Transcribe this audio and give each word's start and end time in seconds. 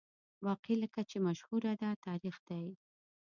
باقي 0.45 0.75
لکه 0.83 1.01
چې 1.09 1.17
مشهوره 1.27 1.73
ده، 1.81 1.89
تاریخ 2.05 2.35
دی. 2.47 2.65